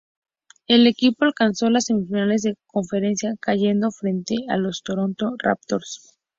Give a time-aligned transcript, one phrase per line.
[0.65, 6.17] El equipo alcanzó las semifinales de conferencia, cayendo frente a los Toronto Raptors.